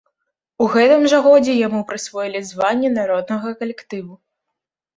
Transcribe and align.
У 0.63 0.69
гэтым 0.75 1.05
жа 1.13 1.19
годзе 1.27 1.53
яму 1.67 1.83
прысвоілі 1.93 2.43
званне 2.51 2.89
народнага 2.99 3.47
калектыву. 3.63 4.13